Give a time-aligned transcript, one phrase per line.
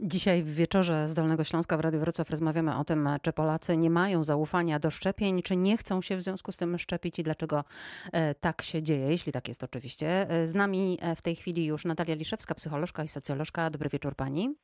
[0.00, 3.90] Dzisiaj w wieczorze z Dolnego Śląska w Radiu Wrocław rozmawiamy o tym, czy Polacy nie
[3.90, 7.64] mają zaufania do szczepień, czy nie chcą się w związku z tym szczepić i dlaczego
[8.12, 10.06] e, tak się dzieje, jeśli tak jest oczywiście.
[10.08, 13.70] E, z nami e, w tej chwili już Natalia Liszewska, psycholożka i socjolożka.
[13.70, 14.54] Dobry wieczór pani.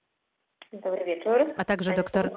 [0.72, 1.54] Dobry wieczór.
[1.56, 2.30] A także doktor...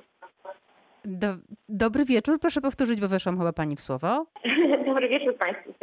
[1.05, 1.27] Do,
[1.70, 4.25] dobry wieczór, proszę powtórzyć, bo weszłam chyba pani w słowo.
[4.86, 5.73] Dobry wieczór Państwu.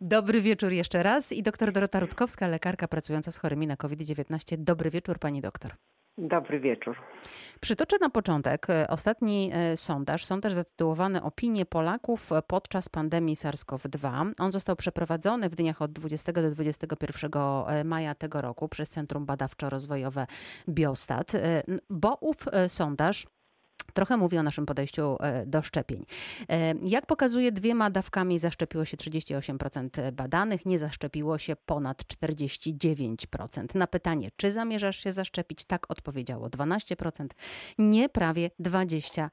[0.00, 1.32] Dobry wieczór jeszcze raz.
[1.32, 4.56] I doktor Dorota Rutkowska, lekarka pracująca z chorymi na COVID-19.
[4.58, 5.70] Dobry wieczór pani doktor.
[6.18, 6.96] Dobry wieczór.
[7.60, 14.32] Przytoczę na początek e, ostatni e, sondaż, sondaż zatytułowany Opinie Polaków podczas pandemii SARS-CoV-2.
[14.38, 17.30] On został przeprowadzony w dniach od 20 do 21
[17.66, 20.26] e, maja tego roku przez Centrum Badawczo-Rozwojowe
[20.68, 21.32] Biostat,
[21.90, 22.36] bo ów
[22.68, 23.26] sondaż
[23.96, 26.04] Trochę mówi o naszym podejściu e, do szczepień.
[26.48, 33.74] E, jak pokazuje, dwiema dawkami zaszczepiło się 38% badanych, nie zaszczepiło się ponad 49%.
[33.74, 37.26] Na pytanie, czy zamierzasz się zaszczepić, tak odpowiedziało 12%,
[37.78, 39.28] nie prawie 22%.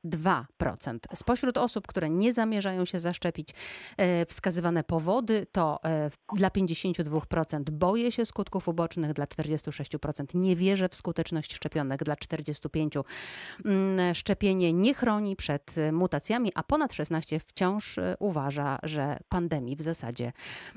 [1.15, 3.49] Spośród osób, które nie zamierzają się zaszczepić,
[3.97, 5.79] e, wskazywane powody to
[6.35, 13.03] dla 52% boję się skutków ubocznych, dla 46% nie wierzę w skuteczność szczepionek, dla 45%
[14.13, 19.75] szczepień szczepienie nie chroni przed e, mutacjami, a ponad 16 wciąż e, uważa, że pandemii
[19.75, 20.31] w zasadzie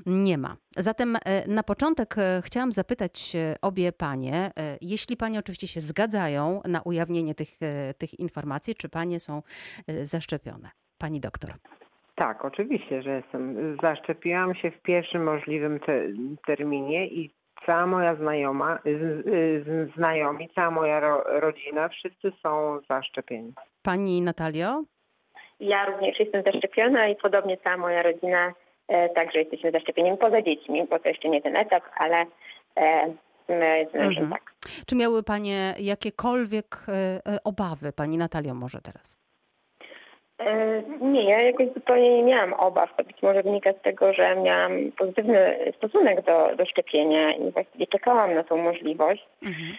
[0.05, 0.55] nie ma.
[0.77, 7.35] Zatem e, na początek chciałam zapytać obie panie, jeśli panie oczywiście się zgadzają na ujawnienie
[7.35, 7.49] tych,
[7.97, 9.41] tych informacji, czy panie są
[10.03, 10.69] zaszczepione?
[10.97, 11.49] Pani doktor.
[12.15, 13.77] Tak, oczywiście, że jestem.
[13.81, 16.01] Zaszczepiłam się w pierwszym możliwym te
[16.45, 17.31] terminie i
[17.65, 18.79] cała moja znajoma,
[19.97, 23.53] znajomi, cała moja ro, rodzina, wszyscy są zaszczepieni.
[23.81, 24.83] Pani Natalio?
[25.59, 28.53] Ja również jestem zaszczepiona i podobnie cała moja rodzina
[28.87, 32.25] e, także jesteśmy zaszczepieni poza dziećmi, bo to jeszcze nie ten etap, ale
[32.75, 33.13] e,
[33.49, 34.29] my, mhm.
[34.29, 34.53] tak.
[34.85, 36.93] Czy miały Panie jakiekolwiek e,
[37.33, 39.26] e obawy, Pani Natalio może teraz?
[40.39, 42.95] E, nie, ja jakoś zupełnie nie miałam obaw.
[42.95, 47.87] To być może wynika z tego, że miałam pozytywny stosunek do, do szczepienia i właściwie
[47.87, 49.27] czekałam na tą możliwość.
[49.43, 49.77] Mhm.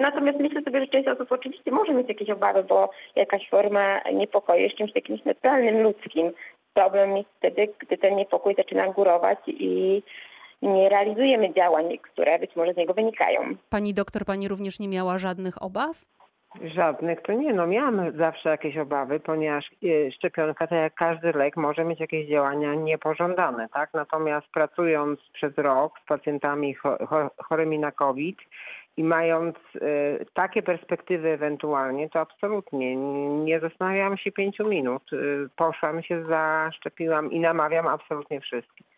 [0.00, 4.62] Natomiast myślę sobie, że część osób oczywiście może mieć jakieś obawy, bo jakaś forma niepokoju
[4.62, 6.30] jest czymś takim naturalnym, ludzkim.
[6.74, 10.02] Problem jest wtedy, gdy ten niepokój zaczyna górować i
[10.62, 13.40] nie realizujemy działań, które być może z niego wynikają.
[13.70, 16.04] Pani doktor, pani również nie miała żadnych obaw?
[16.60, 17.52] Żadnych to nie.
[17.54, 22.28] No miałam zawsze jakieś obawy, ponieważ e, szczepionka, tak jak każdy lek, może mieć jakieś
[22.28, 23.90] działania niepożądane, tak?
[23.94, 26.74] Natomiast pracując przez rok z pacjentami
[27.38, 28.38] chorymi na COVID
[28.96, 32.96] i mając y, takie perspektywy ewentualnie, to absolutnie
[33.44, 35.12] nie zastanawiałam się pięciu minut.
[35.12, 38.91] Y, poszłam się, zaszczepiłam i namawiam absolutnie wszystkich.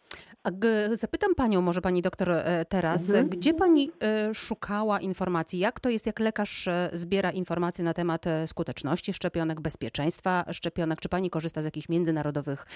[0.91, 3.28] Zapytam panią, może pani doktor e, teraz, mhm.
[3.28, 5.59] gdzie pani e, szukała informacji?
[5.59, 11.00] Jak to jest, jak lekarz e, zbiera informacje na temat skuteczności szczepionek, bezpieczeństwa szczepionek?
[11.00, 12.66] Czy pani korzysta z jakichś międzynarodowych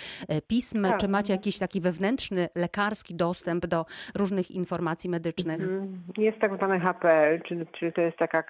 [0.46, 0.82] pism?
[0.82, 0.96] Tak.
[0.96, 3.84] Czy macie jakiś taki wewnętrzny, lekarski dostęp do
[4.14, 5.60] różnych informacji medycznych?
[5.60, 6.02] Mhm.
[6.18, 8.42] Jest tak zwany HPL, czyli, czyli to jest taka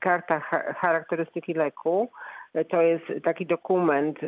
[0.00, 0.40] karta
[0.80, 2.10] charakterystyki leku.
[2.64, 4.18] To jest taki dokument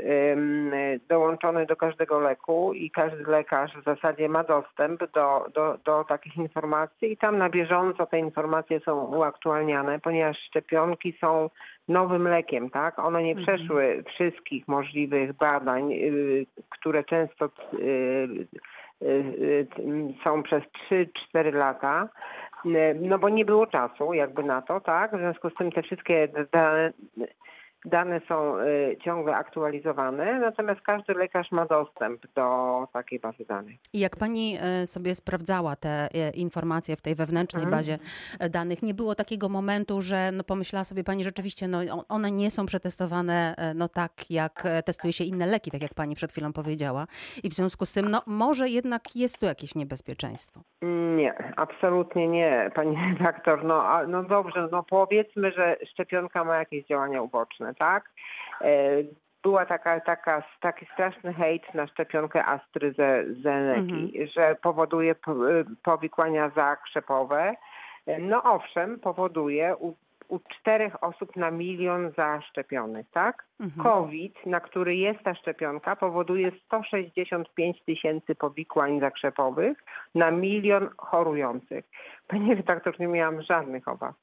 [1.09, 6.37] dołączony do każdego leku i każdy lekarz w zasadzie ma dostęp do, do, do takich
[6.37, 11.51] informacji i tam na bieżąco te informacje są uaktualniane, ponieważ szczepionki są
[11.89, 12.99] nowym lekiem, tak?
[12.99, 13.47] One nie mhm.
[13.47, 18.47] przeszły wszystkich możliwych badań, y, które często y,
[19.03, 19.67] y,
[20.25, 20.63] są przez
[21.35, 22.09] 3-4 lata.
[23.01, 25.17] No bo nie było czasu jakby na to, tak?
[25.17, 26.93] W związku z tym te wszystkie dane
[27.85, 33.77] Dane są y, ciągle aktualizowane, natomiast każdy lekarz ma dostęp do takiej bazy danych.
[33.93, 37.79] I jak pani y, sobie sprawdzała te y, informacje w tej wewnętrznej mhm.
[37.79, 37.99] bazie
[38.51, 42.67] danych, nie było takiego momentu, że no pomyślała sobie pani rzeczywiście, no one nie są
[42.67, 47.07] przetestowane no tak, jak testuje się inne leki, tak jak pani przed chwilą powiedziała.
[47.43, 50.61] I w związku z tym, no może jednak jest tu jakieś niebezpieczeństwo.
[51.17, 53.65] Nie, absolutnie nie, pani redaktor.
[53.65, 58.11] No, no dobrze, no powiedzmy, że szczepionka ma jakieś działania uboczne tak?
[58.61, 59.03] E,
[59.43, 64.27] była taka, taka, taki straszny hejt na szczepionkę AstraZeneki, mhm.
[64.37, 65.15] że powoduje
[65.83, 67.55] powikłania zakrzepowe.
[68.07, 69.95] E, no owszem, powoduje u,
[70.29, 73.45] u czterech osób na milion zaszczepionych, tak?
[73.61, 73.83] Mhm.
[73.83, 79.85] COVID, na który jest ta szczepionka, powoduje 165 tysięcy powikłań zakrzepowych
[80.15, 81.85] na milion chorujących.
[82.29, 84.15] Panie redaktor, nie miałam żadnych obaw.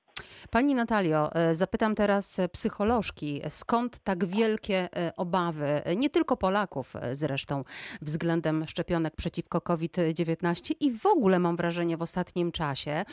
[0.52, 7.16] Pani Natalio, e, zapytam teraz psycholożki, skąd tak wielkie e, obawy, nie tylko Polaków e,
[7.16, 7.64] zresztą,
[8.02, 13.04] względem szczepionek przeciwko COVID-19 i w ogóle mam wrażenie w ostatnim czasie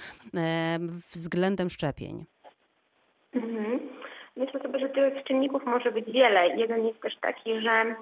[1.14, 2.25] względem szczepień?
[3.34, 3.81] Mhm.
[4.37, 6.56] Myślę sobie, że tych czynników może być wiele.
[6.56, 7.94] Jeden jest też taki, że e,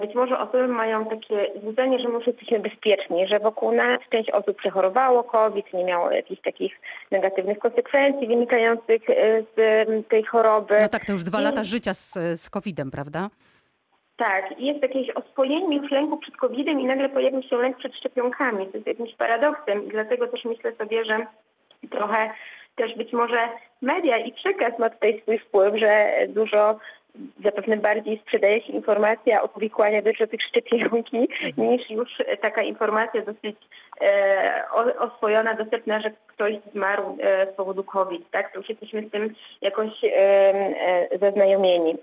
[0.00, 4.56] być może osoby mają takie złudzenie, że my jesteśmy bezpieczni, że wokół nas część osób
[4.56, 6.80] przechorowało COVID, nie miało jakichś takich
[7.10, 10.78] negatywnych konsekwencji wynikających e, z tej choroby.
[10.82, 11.44] No tak, to już dwa I...
[11.44, 13.28] lata życia z, z COVID-em, prawda?
[14.16, 18.66] Tak, jest jakieś oswojenie już lęku przed COVID-em i nagle pojawił się lęk przed szczepionkami.
[18.66, 21.26] To jest jakimś paradoksem i dlatego też myślę sobie, że
[21.90, 22.30] trochę
[22.76, 23.48] też być może
[23.82, 26.78] media i przekaz ma tutaj swój wpływ, że dużo
[27.44, 31.70] zapewne bardziej sprzedaje się informacja o powikłaniach dotyczących szczepionki mhm.
[31.70, 33.56] niż już taka informacja dosyć
[34.00, 34.64] e,
[34.98, 38.52] oswojona, dostępna, że ktoś zmarł e, z powodu COVID, tak?
[38.52, 41.98] To już jesteśmy z tym jakoś e, zaznajomieni.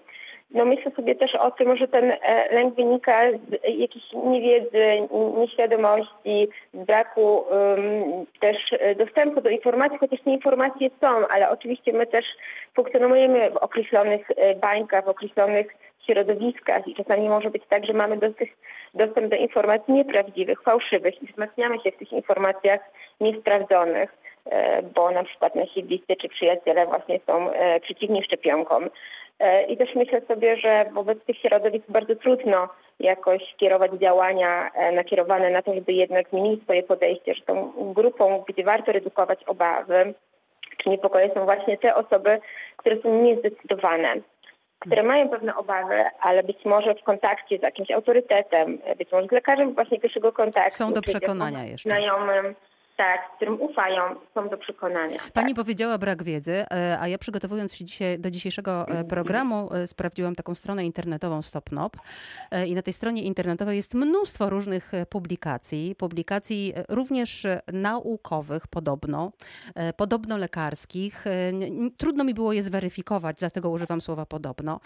[0.52, 5.08] No myślę sobie też o tym, że ten e, lęk wynika z jakiejś niewiedzy,
[5.38, 8.58] nieświadomości, z braku um, też
[8.98, 12.26] dostępu do informacji, chociaż te informacje są, ale oczywiście my też
[12.76, 15.68] funkcjonujemy w określonych e, bańkach, w określonych
[16.06, 18.50] środowiskach i czasami może być tak, że mamy do tych,
[18.94, 22.80] dostęp do informacji nieprawdziwych, fałszywych i wzmacniamy się w tych informacjach
[23.22, 27.50] niesprawdzonych, e, bo na przykład nasi bliscy czy przyjaciele właśnie są
[27.82, 28.90] przeciwni szczepionkom.
[29.40, 32.70] E, I też myślę sobie, że wobec tych środowisk bardzo trudno
[33.00, 38.44] jakoś kierować działania e, nakierowane na to, żeby jednak zmienić swoje podejście, że tą grupą,
[38.48, 40.14] gdzie warto redukować obawy
[40.84, 42.40] czy niepokoje są właśnie te osoby,
[42.78, 44.16] które są niezdecydowane,
[44.80, 49.32] które mają pewne obawy, ale być może w kontakcie z jakimś autorytetem, być może z
[49.32, 50.78] lekarzem właśnie pierwszego kontaktu.
[50.78, 51.90] Są do przekonania jeszcze.
[51.90, 52.56] Znajomym,
[53.00, 55.20] tak, którym ufają, są do przekonania.
[55.34, 55.56] Pani tak.
[55.56, 60.36] powiedziała brak wiedzy, e, a ja przygotowując się dzisiaj do dzisiejszego e, programu e, sprawdziłam
[60.36, 61.98] taką stronę internetową StopNop
[62.68, 69.32] i na tej stronie internetowej jest mnóstwo różnych publikacji, publikacji również naukowych podobno,
[69.98, 71.26] podobno lekarskich.
[71.98, 74.80] Trudno mi było je zweryfikować, dlatego używam słowa podobno,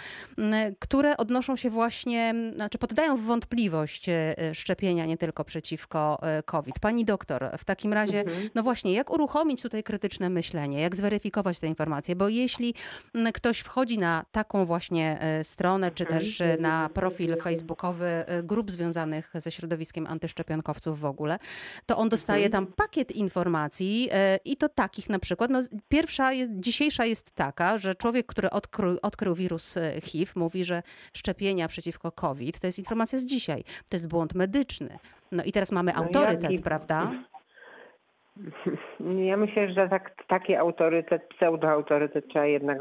[0.80, 4.10] które odnoszą się właśnie, znaczy poddają w wątpliwość
[4.54, 6.80] szczepienia nie tylko przeciwko COVID.
[6.80, 8.50] Pani doktor, w takim razie razie, mhm.
[8.56, 12.74] no właśnie, jak uruchomić tutaj krytyczne myślenie, jak zweryfikować te informacje, bo jeśli
[13.16, 16.22] mm, ktoś wchodzi na taką właśnie e, stronę, czy mhm.
[16.22, 21.40] też e, na profil facebookowy e, grup związanych ze środowiskiem antyszczepionkowców w ogóle,
[21.86, 22.66] to on dostaje mhm.
[22.66, 24.10] tam pakiet informacji
[24.46, 29.36] i to takich na przykład, no pierwsza, dzisiejsza jest taka, że człowiek, który odkrył, odkrył
[29.36, 30.84] wirus HIV, mówi, że
[31.14, 35.00] szczepienia przeciwko COVID to jest informacja z dzisiaj, to jest błąd medyczny.
[35.32, 37.12] No i teraz mamy no autorytet, prawda?
[39.26, 42.78] Ja myślę, że tak, taki autorytet, pseudoautorytet trzeba jednak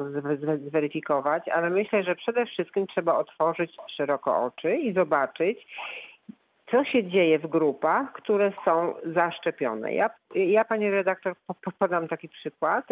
[0.68, 5.66] zweryfikować, ale myślę, że przede wszystkim trzeba otworzyć szeroko oczy i zobaczyć,
[6.70, 9.94] co się dzieje w grupach, które są zaszczepione.
[9.94, 11.34] Ja, ja pani redaktor,
[11.78, 12.84] podam taki przykład.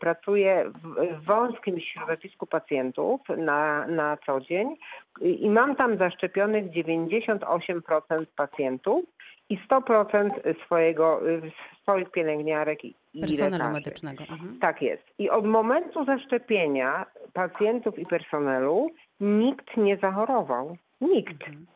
[0.00, 4.76] Pracuję w wąskim środowisku pacjentów na, na co dzień
[5.20, 9.04] i mam tam zaszczepionych 98% pacjentów
[9.50, 10.30] i 100%
[10.64, 11.20] swojego,
[11.82, 13.72] swoich pielęgniarek i Personelu lekarzy.
[13.72, 14.24] medycznego.
[14.30, 14.58] Mhm.
[14.60, 15.02] Tak jest.
[15.18, 18.90] I od momentu zaszczepienia pacjentów i personelu
[19.20, 20.76] nikt nie zachorował.
[21.00, 21.42] Nikt.
[21.48, 21.66] Mhm.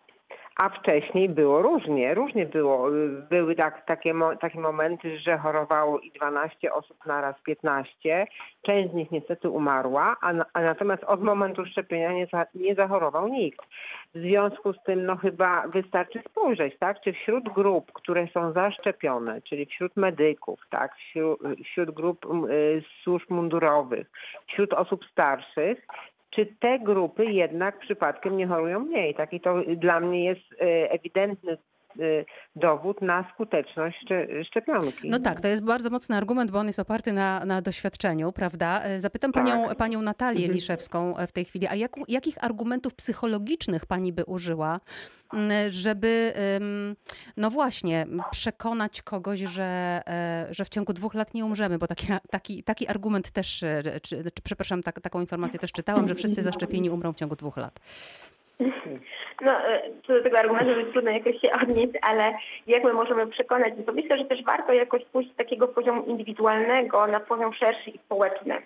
[0.56, 2.88] A wcześniej było różnie, różnie było.
[3.30, 8.26] Były tak, takie, takie momenty, że chorowało i 12 osób na raz 15.
[8.62, 13.66] Część z nich niestety umarła, a, a natomiast od momentu szczepienia nie, nie zachorował nikt.
[14.14, 19.42] W związku z tym no chyba wystarczy spojrzeć, tak, czy wśród grup, które są zaszczepione,
[19.42, 24.10] czyli wśród medyków, tak, wśród, wśród grup y, służb mundurowych,
[24.46, 25.86] wśród osób starszych,
[26.34, 29.14] czy te grupy jednak przypadkiem nie chorują mniej.
[29.14, 31.58] Taki to dla mnie jest e, ewidentny
[32.56, 34.06] dowód na skuteczność
[34.46, 35.10] szczepionki.
[35.10, 38.82] No tak, to jest bardzo mocny argument, bo on jest oparty na, na doświadczeniu, prawda?
[38.82, 39.44] E, zapytam tak.
[39.44, 40.54] panią, panią Natalię mhm.
[40.54, 44.80] Liszewską e, w tej chwili, a jak, jakich argumentów psychologicznych pani by użyła,
[45.68, 46.32] żeby,
[47.36, 52.06] no właśnie, przekonać kogoś, że, e, że w ciągu dwóch lat nie umrzemy, bo taki,
[52.30, 53.64] taki, taki argument też,
[54.02, 57.56] czy, czy przepraszam, tak, taką informację też czytałam, że wszyscy zaszczepieni umrą w ciągu dwóch
[57.56, 57.80] lat.
[59.40, 62.34] No, e, co do tego argumentu, że trudno jakoś się odnieść, ale
[62.66, 67.06] jak my możemy przekonać, to myślę, że też warto jakoś pójść z takiego poziomu indywidualnego
[67.06, 68.62] na poziom szerszy i społeczny.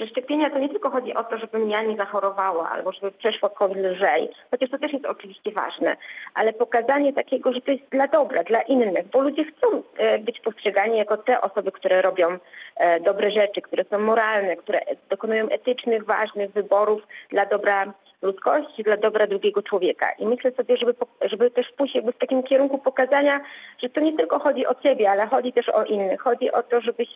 [0.00, 3.48] Że szczepienia to nie tylko chodzi o to, żebym ja nie zachorowała albo żeby przeszła
[3.48, 5.96] COVID lżej, chociaż to też jest oczywiście ważne,
[6.34, 10.40] ale pokazanie takiego, że to jest dla dobra, dla innych, bo ludzie chcą e, być
[10.40, 12.38] postrzegani jako te osoby, które robią
[12.76, 14.80] e, dobre rzeczy, które są moralne, które
[15.10, 17.92] dokonują etycznych, ważnych wyborów dla dobra
[18.22, 20.12] ludzkości, dla dobra drugiego człowieka.
[20.18, 23.40] I myślę sobie, żeby, żeby też pójść jakby w takim kierunku pokazania,
[23.82, 26.20] że to nie tylko chodzi o ciebie, ale chodzi też o innych.
[26.20, 27.08] Chodzi o to, żebyś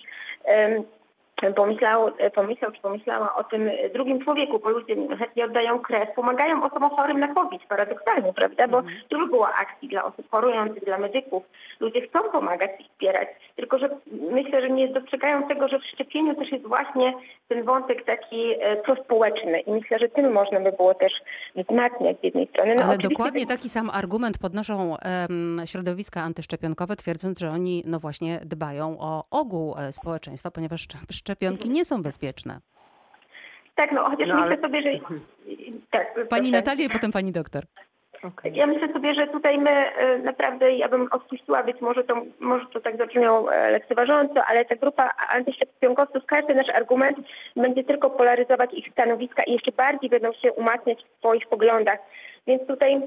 [0.44, 0.84] um,
[1.56, 6.90] pomyślał, pomyślał czy pomyślała o tym drugim człowieku, bo ludzie chętnie oddają krew, pomagają osobom
[6.90, 8.68] chorym na COVID, paradoksalnie, prawda?
[8.68, 8.94] Bo mm.
[9.10, 11.42] dużo było akcji dla osób chorujących, dla medyków.
[11.80, 13.88] Ludzie chcą pomagać i wspierać, tylko że
[14.30, 17.14] myślę, że nie dostrzegają tego, że w szczepieniu też jest właśnie
[17.48, 21.12] ten wątek taki e, prospołeczny i myślę, że tym można by było też
[21.56, 22.74] wzmacniać z jednej strony.
[22.74, 24.96] No, Ale dokładnie taki sam argument podnoszą
[25.28, 30.86] um, środowiska antyszczepionkowe, twierdząc, że oni no właśnie dbają o ogół e, społeczeństwa, ponieważ
[31.24, 32.60] szczepionki nie są bezpieczne.
[33.74, 34.60] Tak, no chociaż no, myślę ale...
[34.60, 34.90] sobie, że...
[35.90, 37.62] Tak, pani Natalia i potem pani doktor.
[38.22, 38.52] Okay.
[38.52, 42.66] Ja myślę sobie, że tutaj my e, naprawdę, ja bym odpuściła, być może to, może
[42.66, 47.18] to tak zabrzmią e, lekceważąco, ale ta grupa antyszczepionkowców, każdy nasz argument
[47.56, 51.98] będzie tylko polaryzować ich stanowiska i jeszcze bardziej będą się umacniać w swoich poglądach.
[52.46, 53.02] Więc tutaj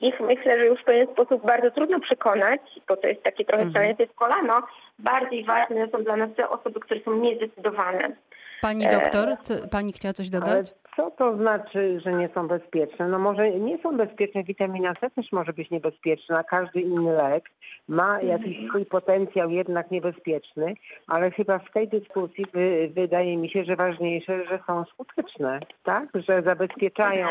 [0.00, 3.62] ich myślę, że już w pewien sposób bardzo trudno przekonać, bo to jest takie trochę
[3.62, 3.96] mhm.
[3.96, 4.62] w kolano.
[5.02, 8.16] Bardziej ważne są dla nas te osoby, które są niezdecydowane.
[8.62, 9.28] Pani doktor,
[9.70, 10.50] pani chciała coś dodać?
[10.50, 10.64] Ale
[10.96, 13.08] co to znaczy, że nie są bezpieczne?
[13.08, 17.50] No może nie są bezpieczne, witamina C też może być niebezpieczna, każdy inny lek
[17.88, 18.68] ma jakiś mhm.
[18.68, 20.74] swój potencjał jednak niebezpieczny,
[21.06, 26.08] ale chyba w tej dyskusji wy, wydaje mi się, że ważniejsze, że są skuteczne, tak?
[26.14, 27.26] Że zabezpieczają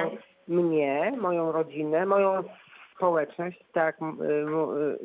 [0.48, 2.44] mnie, moją rodzinę, moją
[3.02, 4.06] społeczność, tak y,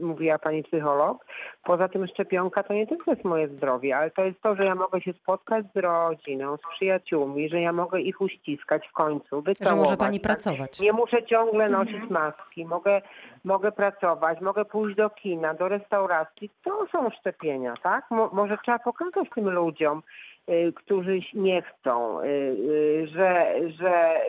[0.01, 1.25] y, mówiła pani psycholog.
[1.65, 4.75] Poza tym szczepionka to nie tylko jest moje zdrowie, ale to jest to, że ja
[4.75, 9.79] mogę się spotkać z rodziną, z przyjaciółmi, że ja mogę ich uściskać w końcu, wycałować.
[9.79, 10.81] Że może pani pracować.
[10.81, 13.03] Nie muszę ciągle nosić maski, mogę,
[13.45, 16.51] mogę pracować, mogę pójść do kina, do restauracji.
[16.65, 18.11] To są szczepienia, tak?
[18.11, 20.03] Mo może trzeba pokazać tym ludziom,
[20.51, 24.21] Y, którzy nie chcą, y, y, że, że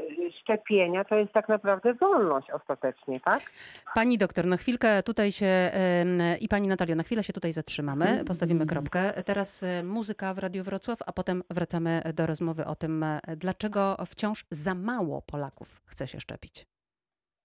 [0.41, 3.41] szczepienia to jest tak naprawdę wolność ostatecznie, tak?
[3.95, 5.71] Pani doktor, na chwilkę tutaj się
[6.41, 8.25] i pani Natalio, na chwilę się tutaj zatrzymamy, mhm.
[8.25, 9.23] postawimy kropkę.
[9.25, 13.05] Teraz muzyka w Radiu Wrocław, a potem wracamy do rozmowy o tym,
[13.37, 16.76] dlaczego wciąż za mało Polaków chce się szczepić.